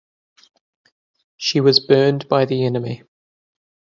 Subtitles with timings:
[1.37, 3.03] She was burned by the enemy.